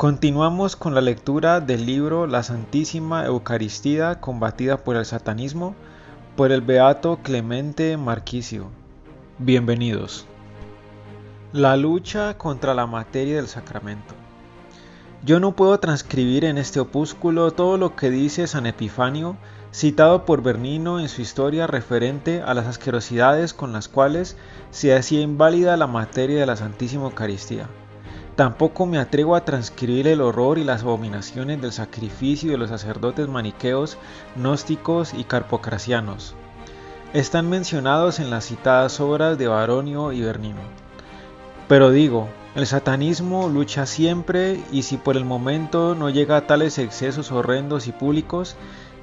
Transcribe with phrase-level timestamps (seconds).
[0.00, 5.74] Continuamos con la lectura del libro La Santísima Eucaristía combatida por el satanismo
[6.36, 8.68] por el beato Clemente Marquicio.
[9.36, 10.24] Bienvenidos.
[11.52, 14.14] La lucha contra la materia del sacramento.
[15.22, 19.36] Yo no puedo transcribir en este opúsculo todo lo que dice San Epifanio,
[19.70, 24.38] citado por Bernino en su historia referente a las asquerosidades con las cuales
[24.70, 27.68] se hacía inválida la materia de la Santísima Eucaristía.
[28.40, 33.28] Tampoco me atrevo a transcribir el horror y las abominaciones del sacrificio de los sacerdotes
[33.28, 33.98] maniqueos,
[34.34, 36.34] gnósticos y carpocracianos.
[37.12, 40.62] Están mencionados en las citadas obras de Baronio y Bernino.
[41.68, 46.78] Pero digo, el satanismo lucha siempre y si por el momento no llega a tales
[46.78, 48.56] excesos horrendos y públicos,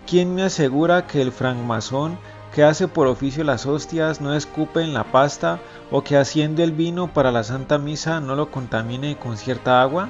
[0.08, 2.18] ¿quién me asegura que el francmasón
[2.54, 5.60] que hace por oficio las hostias no escupe en la pasta
[5.92, 10.10] o que haciendo el vino para la Santa Misa no lo contamine con cierta agua?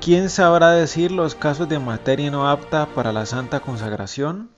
[0.00, 4.50] ¿Quién sabrá decir los casos de materia no apta para la Santa Consagración?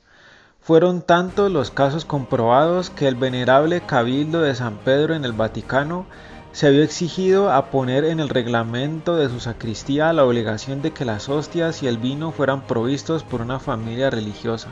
[0.60, 6.06] Fueron tantos los casos comprobados que el venerable Cabildo de San Pedro en el Vaticano
[6.52, 11.04] se había exigido a poner en el reglamento de su sacristía la obligación de que
[11.04, 14.68] las hostias y el vino fueran provistos por una familia religiosa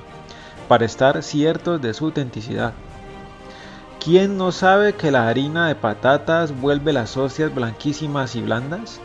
[0.69, 2.75] para estar ciertos de su autenticidad.
[4.03, 9.01] ¿Quién no sabe que la harina de patatas vuelve las hostias blanquísimas y blandas?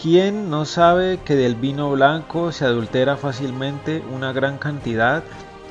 [0.00, 5.22] ¿Quién no sabe que del vino blanco se adultera fácilmente una gran cantidad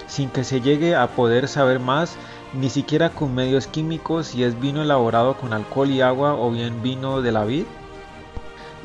[0.07, 2.15] sin que se llegue a poder saber más,
[2.53, 6.81] ni siquiera con medios químicos, si es vino elaborado con alcohol y agua o bien
[6.81, 7.65] vino de la vid?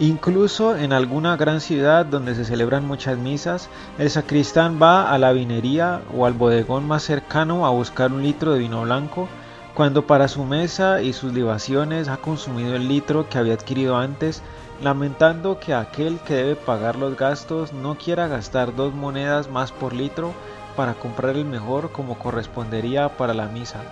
[0.00, 5.30] Incluso en alguna gran ciudad donde se celebran muchas misas, el sacristán va a la
[5.32, 9.28] vinería o al bodegón más cercano a buscar un litro de vino blanco,
[9.74, 14.42] cuando para su mesa y sus libaciones ha consumido el litro que había adquirido antes,
[14.82, 19.92] lamentando que aquel que debe pagar los gastos no quiera gastar dos monedas más por
[19.92, 20.32] litro
[20.76, 23.82] para comprar el mejor como correspondería para la misa.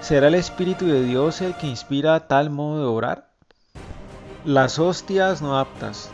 [0.00, 3.35] ¿Será el Espíritu de Dios el que inspira tal modo de orar?
[4.46, 6.08] Las hostias no aptas.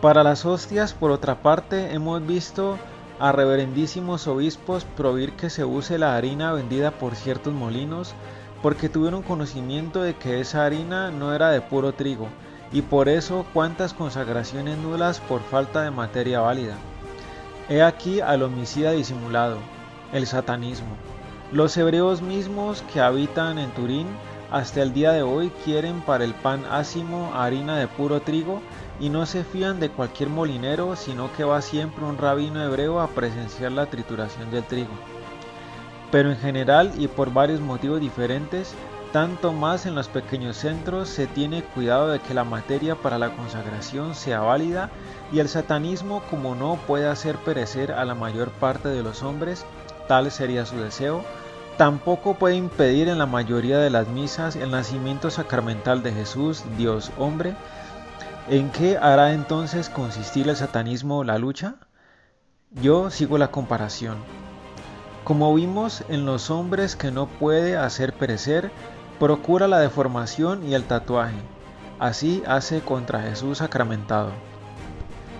[0.00, 2.78] Para las hostias, por otra parte, hemos visto
[3.18, 8.14] a reverendísimos obispos prohibir que se use la harina vendida por ciertos molinos,
[8.62, 12.28] porque tuvieron conocimiento de que esa harina no era de puro trigo,
[12.70, 16.76] y por eso cuántas consagraciones nulas por falta de materia válida.
[17.68, 19.58] He aquí al homicida disimulado,
[20.12, 20.94] el satanismo.
[21.50, 24.06] Los hebreos mismos que habitan en Turín
[24.52, 28.60] hasta el día de hoy quieren para el pan ácimo harina de puro trigo
[29.00, 33.08] y no se fían de cualquier molinero, sino que va siempre un rabino hebreo a
[33.08, 34.92] presenciar la trituración del trigo.
[36.10, 38.74] Pero en general y por varios motivos diferentes,
[39.10, 43.34] tanto más en los pequeños centros se tiene cuidado de que la materia para la
[43.34, 44.90] consagración sea válida
[45.32, 49.64] y el satanismo como no puede hacer perecer a la mayor parte de los hombres,
[50.08, 51.24] tal sería su deseo,
[51.82, 57.10] Tampoco puede impedir en la mayoría de las misas el nacimiento sacramental de Jesús, Dios
[57.18, 57.56] hombre.
[58.48, 61.74] ¿En qué hará entonces consistir el satanismo la lucha?
[62.70, 64.18] Yo sigo la comparación.
[65.24, 68.70] Como vimos en los hombres que no puede hacer perecer,
[69.18, 71.42] procura la deformación y el tatuaje.
[71.98, 74.30] Así hace contra Jesús sacramentado.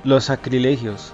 [0.02, 1.12] Los sacrilegios.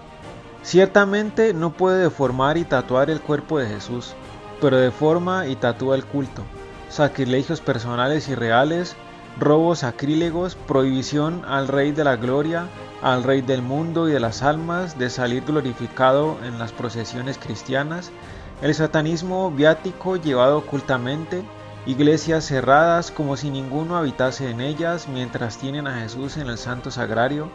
[0.63, 4.15] Ciertamente no puede deformar y tatuar el cuerpo de Jesús
[4.61, 6.43] pero deforma y tatúa el culto,
[6.89, 8.97] sacrilegios personales y reales,
[9.39, 12.67] robos sacrílegos, prohibición al Rey de la Gloria,
[13.03, 18.11] al Rey del mundo y de las almas de salir glorificado en las procesiones cristianas,
[18.61, 21.43] el satanismo viático llevado ocultamente,
[21.87, 26.91] iglesias cerradas como si ninguno habitase en ellas mientras tienen a Jesús en el santo
[26.91, 27.49] sagrario,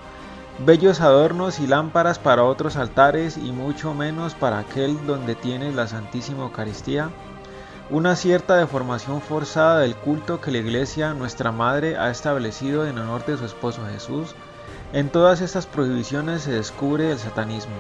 [0.60, 5.88] bellos adornos y lámparas para otros altares y mucho menos para aquel donde tienes la
[5.88, 7.10] Santísima Eucaristía,
[7.90, 13.26] una cierta deformación forzada del culto que la Iglesia, nuestra Madre, ha establecido en honor
[13.26, 14.36] de su esposo Jesús,
[14.94, 17.76] en todas estas prohibiciones se descubre el satanismo.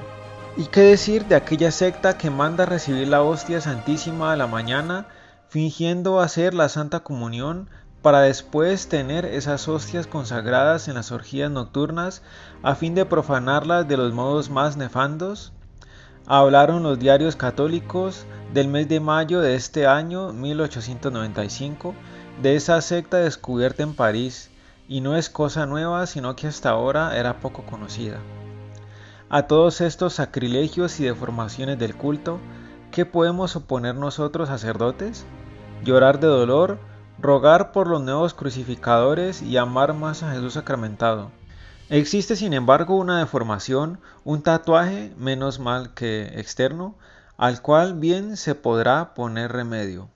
[0.57, 5.07] ¿Y qué decir de aquella secta que manda recibir la hostia santísima a la mañana,
[5.47, 7.69] fingiendo hacer la Santa Comunión,
[8.03, 12.21] para después tener esas hostias consagradas en las orgías nocturnas
[12.61, 15.53] a fin de profanarlas de los modos más nefandos?
[16.27, 21.95] Hablaron los diarios católicos del mes de mayo de este año 1895
[22.41, 24.51] de esa secta descubierta en París
[24.89, 28.19] y no es cosa nueva sino que hasta ahora era poco conocida.
[29.29, 32.39] A todos estos sacrilegios y deformaciones del culto,
[32.91, 35.25] ¿qué podemos oponer nosotros sacerdotes?
[35.85, 36.92] ¿Llorar de dolor?
[37.19, 41.31] Rogar por los nuevos crucificadores y amar más a Jesús sacramentado.
[41.89, 46.95] Existe sin embargo una deformación, un tatuaje, menos mal que externo,
[47.37, 50.09] al cual bien se podrá poner remedio.